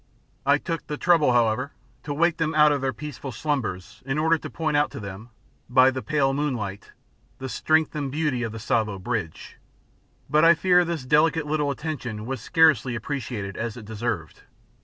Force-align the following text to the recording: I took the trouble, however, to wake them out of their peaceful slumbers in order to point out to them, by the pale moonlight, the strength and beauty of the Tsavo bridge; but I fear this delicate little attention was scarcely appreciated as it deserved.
I 0.47 0.57
took 0.57 0.87
the 0.87 0.97
trouble, 0.97 1.33
however, 1.33 1.73
to 2.05 2.13
wake 2.15 2.37
them 2.37 2.55
out 2.55 2.71
of 2.71 2.81
their 2.81 2.91
peaceful 2.91 3.31
slumbers 3.31 4.01
in 4.03 4.17
order 4.17 4.35
to 4.39 4.49
point 4.49 4.75
out 4.75 4.89
to 4.93 4.99
them, 4.99 5.29
by 5.69 5.91
the 5.91 6.01
pale 6.01 6.33
moonlight, 6.33 6.93
the 7.37 7.47
strength 7.47 7.93
and 7.95 8.11
beauty 8.11 8.41
of 8.41 8.51
the 8.51 8.57
Tsavo 8.57 8.97
bridge; 8.97 9.57
but 10.27 10.43
I 10.43 10.55
fear 10.55 10.83
this 10.83 11.05
delicate 11.05 11.45
little 11.45 11.69
attention 11.69 12.25
was 12.25 12.41
scarcely 12.41 12.95
appreciated 12.95 13.55
as 13.57 13.77
it 13.77 13.85
deserved. 13.85 14.41